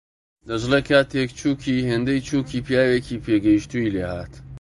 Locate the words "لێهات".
3.95-4.33